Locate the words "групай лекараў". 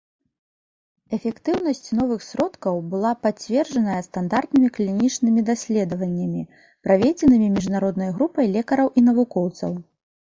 8.17-8.87